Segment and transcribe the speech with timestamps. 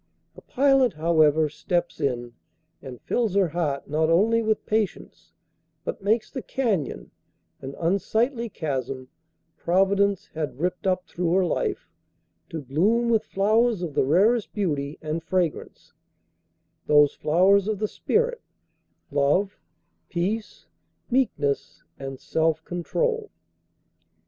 [0.33, 2.33] The Pilot, however, steps in
[2.81, 5.31] and fills her heart, not only with patience,
[5.85, 11.87] but makes the canyon—an unsightly chasm—Providence had ripped up through her life,
[12.49, 18.41] to bloom with flowers of the rarest beauty and fragrance—those flowers of the Spirit,
[19.11, 19.59] love,
[20.09, 20.65] peace,
[21.11, 23.29] meekness and self control.